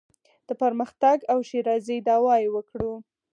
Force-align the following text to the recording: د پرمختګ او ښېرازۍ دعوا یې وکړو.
د 0.47 0.49
پرمختګ 0.61 1.17
او 1.31 1.39
ښېرازۍ 1.49 1.97
دعوا 2.07 2.35
یې 2.43 2.49
وکړو. 2.55 2.93